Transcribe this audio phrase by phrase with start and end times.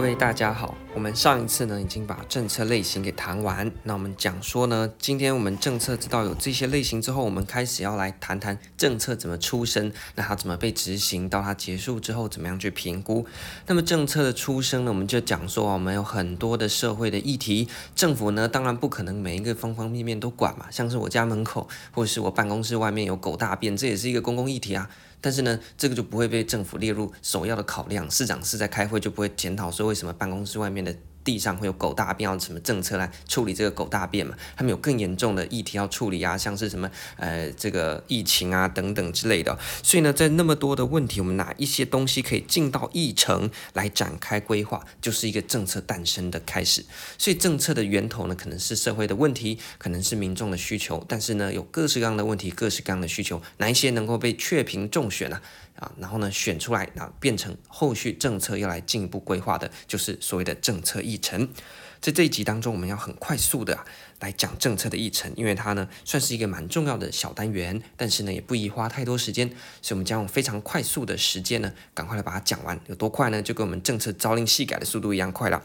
[0.00, 13.26] 各位大家好，我们上一次呢已经把政策类型给谈完，那我们讲说呢，今天我们政策知道有这些类型之后，我们开始要来谈谈政策怎么出生，那它怎么被执行，到它结束之后怎么样去评估。
[13.66, 24.88] 那么政策的出生呢，我们就讲说我们有很多的社会的议题，政府呢当然不可能每一个方方面面都管嘛，像是我家门口或者是我办公室外面有狗大便，这也是一个公共议题啊。
[25.20, 28.10] 但是呢，这个就不会被政府列入首要的考量。
[28.10, 34.34] 市长是在开会，就不会检讨说为什么办公室外面的地上会有狗大便，要什么政策来处理这个狗大便嘛？
[34.56, 39.58] 他们有更严重的议题要处理啊，像是什么呃这个疫情啊等等之类的。
[39.82, 46.84] 所以呢，在那么多的问题，我们哪一些东西可以进到议程来展开规划，就是一个政策诞生的开始。
[47.18, 55.40] 所以政策的源头呢，可能是社会的问题，可能是民众的需求，但是呢，有各式各样的问题，各式各样的需求，哪一些能够被确评中选呢？
[55.80, 61.48] 啊然后呢，选出来，那变成后续政策要来进一步规划的，就是所谓的政策议程。
[62.00, 63.78] 在这一集当中，我们要很快速的
[64.20, 69.48] 来讲政策的议程，因为它呢算是一个蛮重要的小单元，但是呢也不宜花太多时间，
[69.82, 72.80] 所以我们将用非常快速的时间呢，赶快来把它讲完。
[72.86, 73.42] 有多快呢？
[73.42, 75.62] 就跟我们政策朝令夕改的速度一样快了。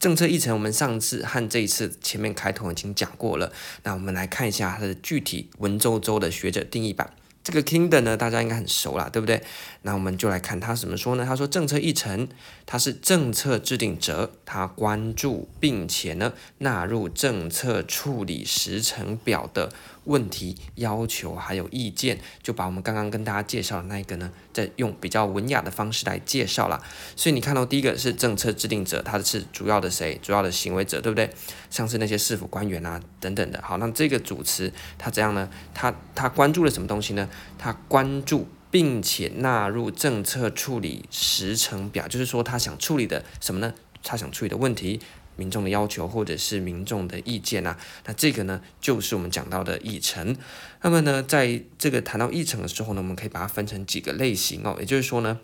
[0.00, 3.52] 政策议程，我们上次和这一次前面开头已经讲过了，
[3.84, 7.14] 那我们来看一下它的具体文绉绉的学者定义版。
[7.48, 9.42] 这个 Kingdom 呢，大家应该很熟了，对不对？
[9.80, 11.24] 那我们就来看他怎么说呢？
[11.24, 12.28] 他说，政策议程，
[12.66, 19.72] 他是政策制定者，他关注并且呢纳入政策处理时程表的
[20.08, 26.82] 问题、要求还有意见，就把我们刚刚跟大家介绍的那一个呢，再用比较文雅的方式来介绍了。
[27.14, 30.18] 所以你看到第一个是政策制定者，他是主要的谁？
[30.20, 31.30] 主要的行为者，对不对？
[31.70, 33.62] 像是那些市府官员啊等等的。
[33.62, 35.48] 好，那这个主词他怎样呢？
[35.72, 37.28] 他他关注了什么东西呢？
[37.56, 38.48] 他关注。
[38.70, 43.72] 并且纳入政策处理时程表，就是说他想处理的什么呢？
[44.02, 45.00] 他想处理的问题、
[45.38, 50.36] 民众的要求或者是民众的意见啊，那这个呢就是我们讲到的议程。
[50.82, 55.40] 那么呢，在这个谈到议程的时候呢，我们可以把它分成几个类型哦，也就是说呢。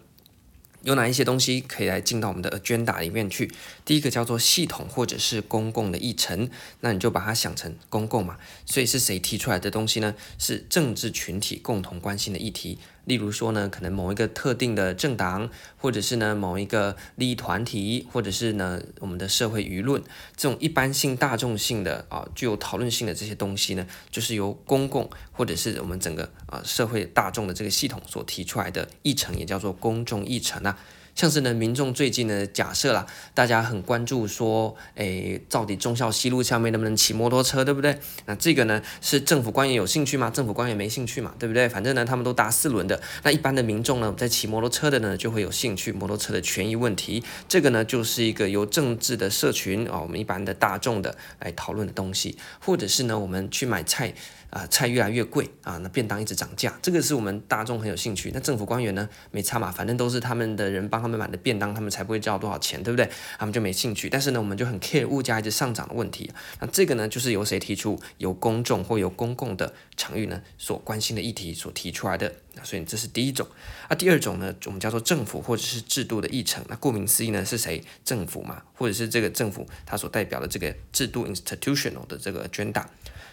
[0.82, 3.50] 有哪一些东西可以来进到我们的 agenda 里面去？
[3.86, 6.50] 第一个叫做系统或者是公共的议程，
[6.80, 8.36] 那你就把它想成公共嘛。
[8.66, 10.14] 所以是谁提出来的东西呢？
[10.38, 12.78] 是政治群体共同关心的议题。
[13.04, 20.02] 例如说呢，可能某一个特定的政党，或者是呢某一个利益团体，或者是呢我们的社会舆论，
[20.36, 30.78] 这种一般性、大众性的啊，具有讨论性的这些东西呢，就是由公共或者是我们整个啊社会大众的这个系统所提出来的议程，也叫做公众议程啊。
[31.14, 37.96] 像是呢，民众最近呢，假设啦，大家很关注说，诶，到底忠孝西路下面能不能骑摩托车，对不对？
[38.26, 40.28] 那这个呢，是政府官员有兴趣吗？
[40.28, 41.68] 政府官员没兴趣嘛，对不对？
[41.68, 43.00] 反正呢，他们都搭四轮的。
[43.22, 47.22] 那一般的民众呢，在骑摩托车的呢，就会有兴趣摩托车的权益问题。
[47.48, 54.12] 这个呢，就是一个由政治的社群啊，我们一般的大众的来讨论的东西，或者是呢，我们去买菜。
[54.54, 58.30] 啊，菜越来越贵啊，那便当一直涨价，这个是我们大众很有兴趣。
[58.32, 63.10] 那政府官员呢，没差嘛，反正都是他们的人帮他们买的便当，他们才不会知道多少钱，对不对？
[63.36, 64.08] 他们就没兴趣。
[64.08, 66.30] 但是呢，我们就很 care 物价一直上涨的问题。
[66.60, 67.98] 那这个呢，就是由谁提出？
[68.18, 72.32] 由公众或由公共的场域呢所关心的议题所提出来的。
[72.56, 73.46] 那所以这是第一种。
[73.88, 76.64] 啊，第二种呢，我们叫做政府或者是制度的议程。
[76.68, 77.82] 那顾名思义呢，是谁？
[78.04, 82.84] 政府嘛，或者是这个政府它所代表的这个制度 institutional 的这个 agenda。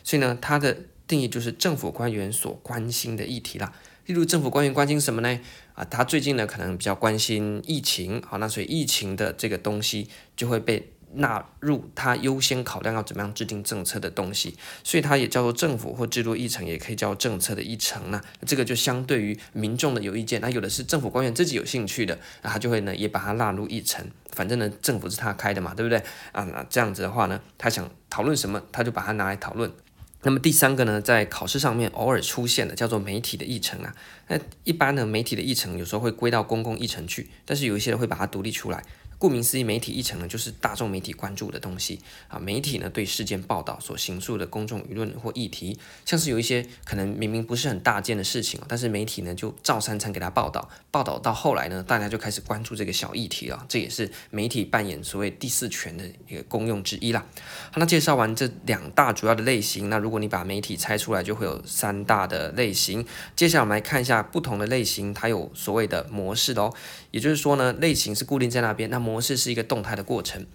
[0.04, 0.78] 所以呢，它的
[1.08, 3.74] 定义就是政府官员所关心的议题啦，
[4.06, 5.40] 例如政府官员关心什么呢？
[5.74, 18.12] 啊，他最近呢可能比较关心疫情，好，那所以疫情的这个东西就会被纳入他优先考量要怎么样制定政策的东西，所以它也叫做政府或制度议程，也可以叫政策的议程。
[18.12, 24.06] 那这个就相对于民众的有意见，那有的是政府官员自己有兴趣的，那他就会呢也把它纳入议程。
[24.32, 26.02] 反正呢政府是他开的嘛，对不对？
[26.32, 29.72] 啊，那这样子的话呢，他想讨论什么，他就把它拿来讨论。
[30.24, 33.94] 那么第三个呢，在考试上面偶尔出现的叫做媒体的议程啊。
[34.28, 38.84] 那一般呢，媒体的议程有时候会归到公共议程去，但是有一些人会把它独立出来。
[39.22, 42.40] 顾名思义，媒体议程呢，就是大众媒体关注的东西啊。
[42.40, 45.78] 媒体呢，对事件报道所形塑的公众舆论或议题，
[46.08, 53.64] 像是有一些可能明明不是很大件的事情，但是媒体呢就照三餐给他报道，报道到后来呢，大家就开始关注这个小议题了。
[53.70, 57.24] 这也是媒体扮演所谓第四权的一个功用之一啦。
[57.72, 63.06] 好，那介绍完这两大主要的类型，那如果你把媒体拆出来，就会有三大的类型。
[63.36, 66.74] 接下来我们来看一下不同的类型，它有所谓的模式的哦。
[67.12, 70.46] 也就是说呢，类型是固定在那边，那么模式是一个动态的过程。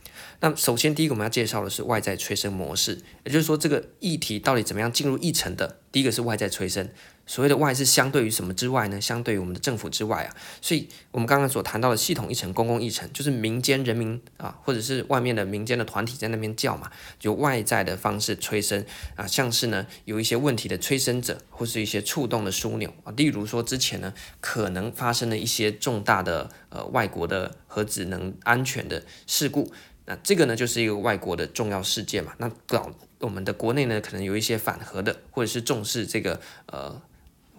[0.41, 5.79] 那首先第一个我们要介绍的是外在催生模式，也就是说这个议题到底怎么样进入议程的。
[5.93, 6.89] 第一个是外在催生。
[7.27, 9.01] 所谓的外是相对于什么之外呢？
[9.01, 16.89] 相对于我们的政府之外啊，所以我们刚刚所谈到的系统一层、公共一层，就是民间人民啊，或者是外面的民间的团体在那边叫嘛，
[17.19, 18.85] 就外在的方式催生
[19.17, 29.73] 啊，像是呢有一些问题的催生者，或是一些触动的枢纽啊，例如说之前呢可能发生了一些重大的呃外国的核子能安全的事故，
[30.05, 37.03] 那这个呢就是一个外国的重要事件嘛，那搞我们的国内呢可能有一些反核的，或者是重视这个呃。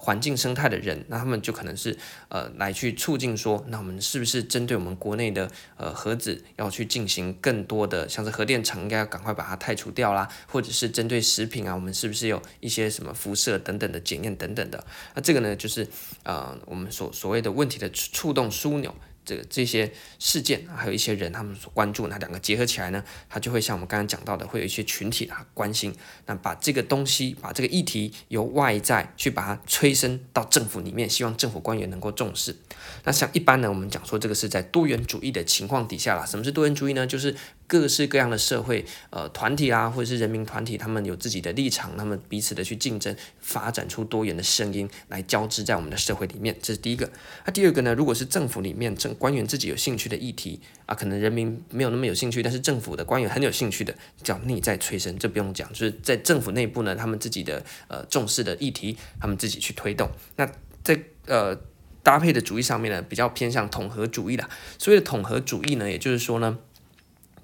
[0.07, 1.97] 环境生态的人，那他们就可能是
[2.29, 14.81] 呃来去促进说，那我们是不是针对我们国内的呃核子要去进行更多的，像是核电厂应该要赶快把它汰除掉啦，或者是针对食品啊，我们是不是有一些什么辐射等等的检验等等的？
[15.13, 15.85] 那这个呢，就是
[16.23, 18.95] 呃我们所所谓的问题的触动枢纽。
[19.27, 25.93] 这个这些事件，还有一些人，他们所关注，那两个结合起来呢，它就会像我们刚刚讲到的，会有一些群体啊关心，
[26.25, 32.55] 那把这个东西，把这个议题由外在去把它催生到政府里面，希望政府官员能够重视。
[33.03, 36.25] 那像一般呢，我们讲说这个是在多元主义的情况底下啦。
[36.25, 37.05] 什么是多元主义呢？
[37.05, 37.35] 就是
[37.67, 46.55] 各式各样的社会呃团体啊，或者是人民团体，他们有自己的立场，他们彼此的去竞争，发展出多元的声音来交织在我们的社会里面。
[46.61, 47.09] 这是第一个。
[47.45, 47.93] 那第二个呢？
[47.93, 53.93] 如果是政府里面政官员自己有兴趣的议题啊，可能人民没有那么有兴趣，但是政府的官员很有兴趣的，
[54.23, 60.09] 叫内在催生，这不用讲，就是在政府内部呢，他们自己的呃重视的议题，他们自己去推动。
[60.37, 60.49] 那
[60.83, 61.53] 在呃
[62.01, 64.49] 搭配的主义上面呢，比较偏向统合主义的。
[64.77, 66.57] 所谓的统合主义呢，也就是说呢。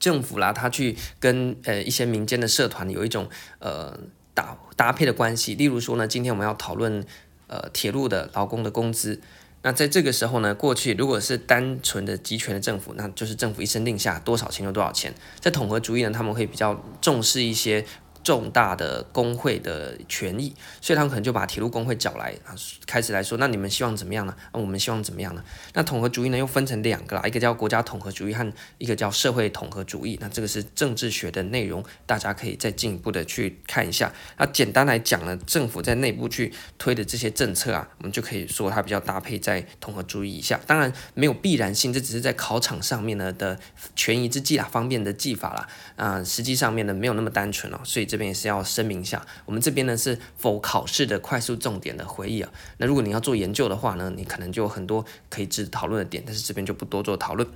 [0.04, 3.30] 政府啦，他去跟呃一些民间的社团有一种
[3.60, 3.98] 呃
[4.34, 5.56] 搭搭配的关系。
[5.56, 7.06] 例如说呢，今天我们要讨论
[7.48, 9.22] 呃铁路的劳工的工资。
[9.62, 15.16] 那在这个时候呢，过去如果是单纯的集权的政府，那就是政府一声令下，多少钱就多少钱。
[15.40, 17.86] 在统合主义呢，他们会比较重视一些。
[18.24, 22.56] 重大的工会的权益，所以他们可能就把铁路工会找来啊，
[22.88, 24.34] 开始来说，那你们希望怎么样呢？
[24.52, 25.44] 啊，我们希望怎么样呢？
[25.74, 30.18] 那统合主义呢，又分成两个啦，一个叫国家统合主义和一个叫社会统合主义。
[30.22, 34.14] 那这个是政治学的内容，大家可以再进一步的去看一下。
[34.38, 40.58] 那简单来讲呢，政府在内部去推的这些政策啊，我们就可以说它比较搭配在统合主义以下。
[40.66, 43.60] 当然没有必然性，这只是在考场上面呢的
[43.98, 45.68] 权宜之计啦，方便的技法啦。
[45.98, 48.13] 啊，实际上面呢没有那么单纯哦，所以。
[48.14, 52.52] 这边也是要声明一下，我们这边呢是否考试的快速重点的回忆啊。
[52.78, 57.48] 那如果你要做研究的话呢，你可能就有很多可以值得讨论的点，但是这边就不多做讨论。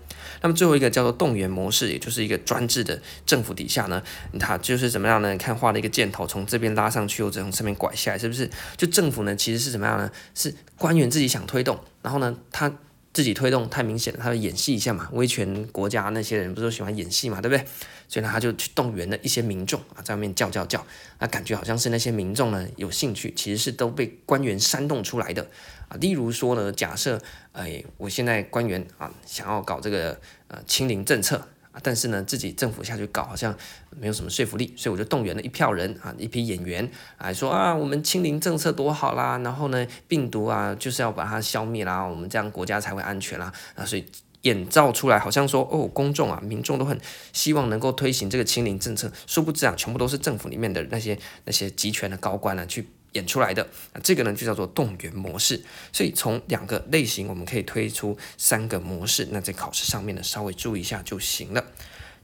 [0.42, 4.01] 那么最后一个叫做动员模式，也就是一个专制的政府底下呢，
[4.39, 5.31] 它就是怎么样呢？
[5.31, 8.50] 你看画了一个箭头，从这边拉上去，又从上面拐下来，是不是？
[8.75, 10.09] 就政府呢其实是怎么样呢？
[10.33, 12.74] 是官员自己想推动，然后呢他。
[13.18, 17.66] 自己推动太明显了，他演戏一下嘛，威权国家那些人不是都喜欢演戏嘛，对不对？
[18.08, 20.86] 所以呢，他就去动员了一些民众啊，在外面叫叫叫，
[21.18, 25.42] 那，感觉好像是那些民众呢有兴趣，其实是都被官员煽动出来的
[25.88, 25.98] 啊。
[26.00, 27.19] 例如说呢，假设
[27.54, 31.48] 哎，我现在官员啊想要搞这个呃清零政策。
[31.83, 33.56] 但是呢，自己政府下去搞好像
[34.00, 44.06] 没有什么说服力，所以我就动员了一票人啊，一批演员啊，说啊，我们清零政策多好啦，然后呢，病毒啊就是要把它消灭啦，我们这样国家才会安全啦啊，所以
[44.41, 46.97] 演造出来好像说哦，公众啊，民众都很
[47.33, 52.88] 希望能够推行这个清零政策，殊不知啊，全部都是政府里面的那些那些集权的高官啊去。
[53.18, 55.64] 演出来的，那这个呢就叫做动员模式。
[55.92, 59.28] 所以从两个类型，我们可以推出三个模式。
[59.31, 61.66] 那在考试上面呢，稍微注意一下就行了。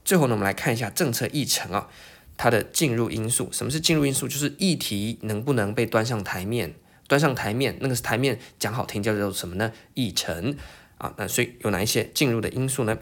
[0.04, 1.88] 最后呢，我们来看一下政策议程啊，
[2.36, 3.48] 它的进入因素。
[3.50, 4.28] 什么是进入因素？
[4.28, 6.74] 就是议题能不能被端上台面，
[7.08, 9.72] 端上台面，那个台面讲好听叫做什么呢？
[9.94, 10.56] 议程
[10.98, 11.12] 啊。
[11.18, 12.96] 那所以有哪一些进入的因素呢？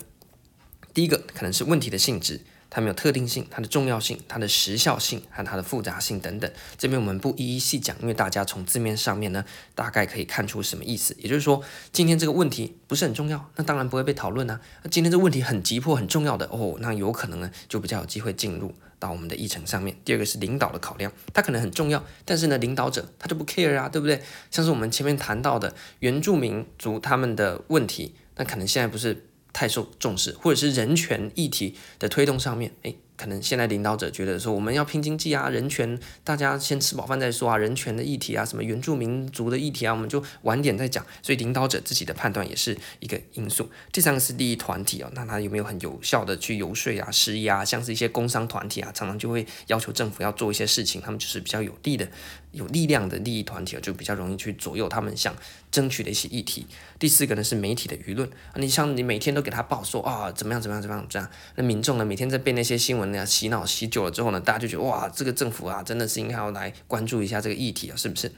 [0.94, 2.40] 第一个可能是问题的性质。
[2.74, 11.14] 它没有特定性，它的重要性、它的时效性和它的复杂性等等，这边我们不一一细讲，因为大家从字面上面呢，大概可以看出什么意思。
[11.18, 11.62] 也就是说，
[11.92, 14.58] 今天这个问题不是很重要，那当然不会被讨论啊。
[14.82, 19.94] 那今天这个问题很急迫、很重要的哦，那有可能呢，就比较有机会进入到我们的议程上面。
[20.02, 24.22] 第二个是领导的考量，它可能很重要，但是呢，领导者他就不 care 啊，对不对？
[24.50, 29.26] 像是我们前面谈到的原住民族他们的问题，那可能现在不是。
[29.52, 32.96] 太受重视，或者是人权议题的推动上面，诶。
[33.22, 41.06] 可能现在领导者觉得说，我们要拼经济啊，人权，大家先吃饱饭再说啊，人权的议题啊，什么原住民族的议题啊，我们就晚点再讲。
[41.22, 43.70] 所以领导者自己的判断也是一个因素。
[43.92, 47.64] 第三个是利益团体哦，那他有没有很有效的去游说啊、施压啊？
[47.64, 52.08] 像是一些工商团体啊，常常就会要求政府要做一些事情，他们就是比较有利的、
[52.50, 55.32] 有力量的利益团体，啊就比较容易去左右他们想
[55.70, 56.66] 争取的一些议题。
[56.98, 63.11] 第四个呢是媒体的舆论啊，你像你每天都给他报说啊，怎么样怎么样怎么样这样，那民众呢每天在被那些新闻。
[63.12, 68.32] 那样洗脑洗久了之后呢，大家就觉得哇，这个政府啊，真的是应该要来关注一下这个议题啊，是不是？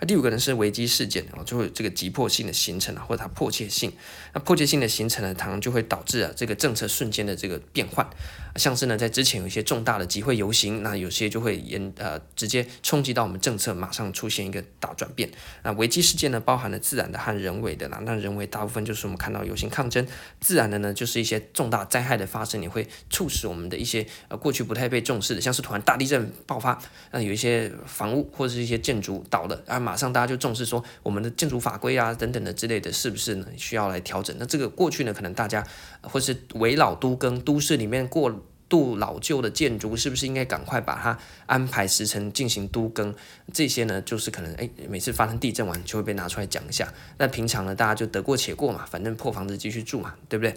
[0.00, 3.92] 那第五个呢是危机事件哦，就会这个急迫性的形成啊，或者它迫切性。
[4.32, 8.08] 那迫切性的形成呢，常常就会导致啊这个政策瞬间的这个变换。
[8.56, 15.30] 像是呢，在之前有一些重大的集会游行，那有些就会延呃直接冲击到我们政策，马上出现一个大转变。
[15.62, 18.00] 那危机事件呢，包含了自然的和人为的啦。
[18.04, 20.06] 那人为大部分就是我们看到游行抗争，
[20.40, 26.78] 自然的呢就是一些重大灾害的发生，也会促使我们的一些呃过去不太被重视的，像是突然大地震爆发，
[27.10, 29.78] 那有一些房屋或者是一些建筑倒了啊。
[29.78, 34.34] 马上大家就重视说我们的建筑法规啊等等的之类的，是不是呢需要来调整？
[34.38, 35.66] 那这个过去呢，可能大家
[36.02, 38.32] 或是围老都更，都市里面过
[38.68, 43.12] 度老旧的建筑，是不是应该赶快把它安排时程进行都更？
[43.52, 46.86] 这些呢，就是可能哎，每次发生地震完就会被拿出来讲一下。
[47.18, 50.56] 那平常呢，大家就得过且过嘛，反正破房子继续住嘛，对不对？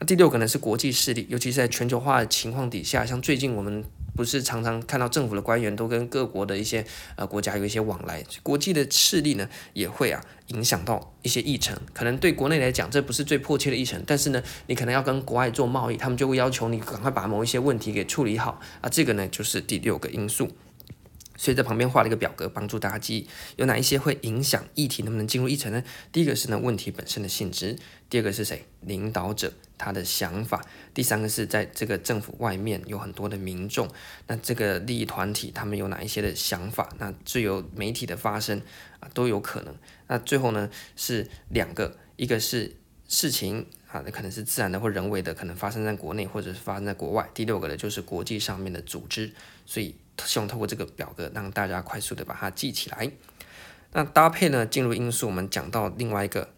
[0.00, 3.84] 那第六个呢是国际势力，尤其是在全球化的情况底下，像最近我们。
[4.12, 6.84] 不是常常看到政府的官员都跟各国的一些
[7.16, 11.78] 呃国家有一些往来，国际的势力呢也会啊影响到一些议程。
[11.94, 18.90] 可能对国内来讲这不是最迫切的议程，但是呢你可能要跟国外做贸易，他们就会要求你赶快把某一些问题给处理好啊。
[18.90, 20.50] 这个呢就是第六个因素。
[21.40, 25.82] 所以在旁边画了一个表格，帮助大家记忆有哪一些会影响议题能不能进入议程呢？
[26.12, 27.78] 第一个是呢问题本身的性质，
[28.10, 28.66] 第二个是谁？
[28.82, 33.88] 领导者他的想法，第三个是在这个政府外面有很多的民众，
[34.26, 36.90] 那这个利益团体他们有哪一些的想法？
[36.98, 38.60] 那最有媒体的发声
[38.98, 39.74] 啊都有可能。
[40.08, 42.76] 那最后呢是两个，一个是
[43.08, 47.26] 事情啊，那可能是自然的或人为的，可能发生在国内或者是发生在国外。
[47.32, 49.32] 第六个呢就是国际上面的组织，
[49.64, 49.94] 所以。
[50.26, 53.10] 希望透过这个表格让大家快速的把它记起来。
[53.92, 56.48] 那搭配呢，进入因素，我们讲到另外一个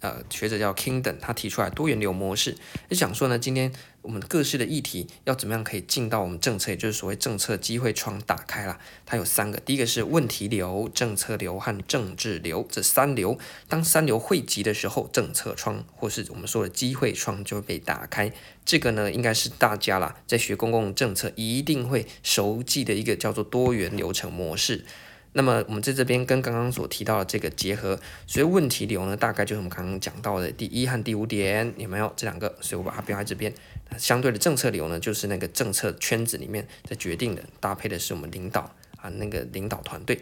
[0.00, 2.56] 呃学者叫 Kingdon，他提出来多元流模式，
[2.90, 3.72] 就想说呢，今天
[4.04, 8.78] 我们各式的议题要怎么样可以进到我们政策，也就是所谓政策机会窗打开了。
[9.06, 13.38] 它有三个，第一个是问题流、政策流和政治流这三流。
[13.66, 18.30] 当三流汇集的时候，政策窗或是我们说的机会窗就会被打开。
[18.66, 24.84] 这个呢，应该是大家啦，在学公共政策一定会熟记的一个叫做多元流程模式。
[25.36, 32.56] 那么我们在这边跟刚刚所提到的这个结合，所以问题流呢，大概就是我们刚刚讲到的第一和第五点，有没有这两个？
[32.60, 33.52] 所以我把它标在这边。
[33.98, 40.20] 相对的政策流呢，就是那个政策圈子里面在决定的，搭配的是我们领导啊那个领导团队。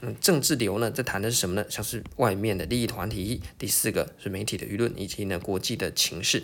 [0.00, 1.64] 嗯，政治流呢，在谈的是什么呢？
[1.68, 3.40] 像是外面的利益团体。
[3.58, 6.42] 第四个是媒体的舆论，以及呢国际的情势。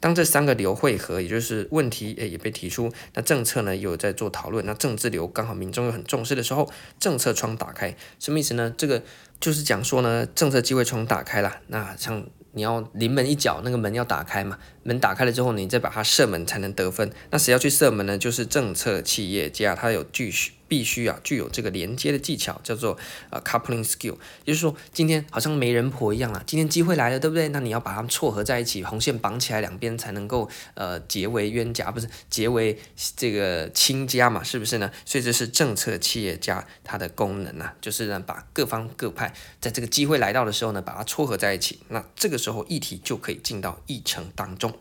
[0.00, 8.72] 当这三个流汇合，也就是问题诶也被提出，那政策呢有在做讨论，那政治流刚好民众又很重视的时候，政策窗打开，什么意思呢？
[8.76, 9.02] 这个
[9.40, 18.16] 就是讲说呢，政策机会窗打开了，那像你要临门一脚，那个门要打开嘛，门打开了之后，你再把它射门才能得分，那谁要去射门呢？
[18.16, 20.52] 就是政策企业家，他有继续。
[20.68, 22.98] 必须啊，具有这个连接的技巧，叫做
[23.30, 27.46] 呃 coupling skill，也就是说，今天好像媒人婆一样啊，今天机会来了，对不对？
[27.50, 32.76] 那你要把它们撮合在一起，红线绑起来，两边才能够呃结为冤家，不是结为
[33.14, 34.90] 这个亲家嘛，是不是呢？
[35.04, 44.75] 所以这是政策企业家它的功能啊，就是呢把各方各派在这个机会来到的时候呢，把它撮合在一起，那这个时候议题就可以进到议程当中。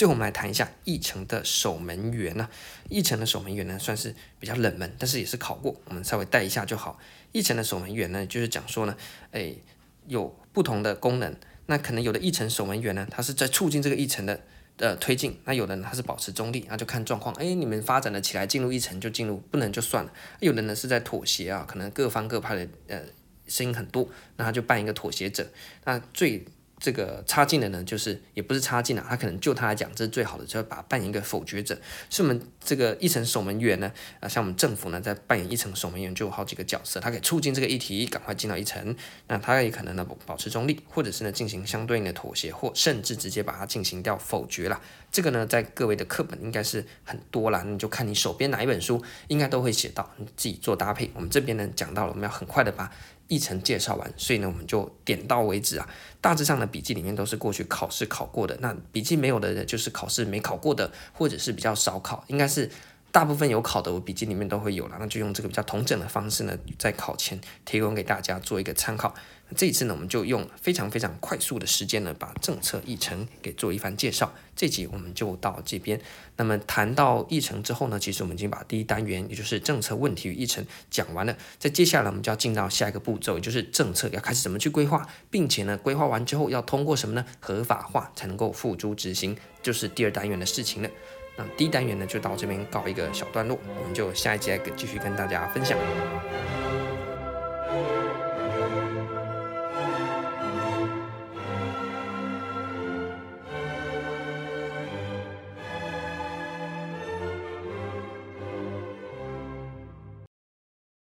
[0.00, 2.50] 最后我们来谈一下议程的守门员呢、啊。
[2.88, 6.98] 议程的守门员呢，算是比较冷门，但是也是考过，我们稍微带一下就好。
[7.32, 8.96] 议程的守门员呢，就是讲说呢，
[9.32, 9.58] 诶，
[10.06, 11.36] 有不同的功能。
[11.66, 14.40] 那可能有的议程守门员呢，他是在促进这个议程的
[14.78, 17.34] 呃推进；那有的呢，他是保持中立，那就看状况。
[17.34, 20.10] 诶，你们发展了起来，进入议程就进入，不能就算了。
[20.38, 23.02] 有的呢是在妥协啊，可能各方各派的呃
[23.46, 25.46] 声音很多，那他就扮一个妥协者。
[25.84, 26.42] 那最
[26.80, 31.78] 这个差劲的呢，就是也不是差劲啊，他可能就他来讲，这是最好的，就要把扮演一个否决者。
[32.08, 38.96] 是我们这个一层守门员呢，啊，像我们政府呢，在扮演一层守门员就有好几个角色，他可以促进这个议题赶快进到一层，
[39.28, 44.80] 那他也可能呢保持中立，或者是呢进行相对应的妥协，或甚至直接把它进行掉否决了。
[45.12, 51.10] 这个呢，在各位的课本应该是很多啦，你就看你手边哪一本书，应该都会写到，你自己做搭配。
[51.12, 52.90] 我们这边呢讲到了，我们要很快的把。
[53.30, 55.88] 一层介绍完，所以呢，我们就点到为止啊。
[56.20, 62.68] 大致上的笔记里面都是过去考试考过的，那笔记没有的，就是考试没考过的，或者是比较少考，应该是
[63.12, 64.96] 大部分有考的，我笔记里面都会有了。
[64.98, 69.14] 那就用这个比较同整的方式呢，在考前提供给大家做一个参考。
[69.56, 74.32] 这一次呢，我们就用非常非常快速的时间呢，把政策议程给做一番介绍。
[74.54, 76.00] 这集我们就到这边。
[76.36, 81.36] 那么谈到议程之后呢，其实我们已经把第一单元，也就是政策问题与议程讲完了。
[81.58, 87.24] 在接下来，我们就要进到下一个步骤，也就是政策要开始怎么去规划，并且呢，规划完之后要通过什么呢？
[87.40, 90.90] 合法化才能够付诸执行，就是第二单元的事情了。
[91.36, 95.78] 那第一单元呢就到这边告一个小段落，我们就下一集来继续跟大家分享。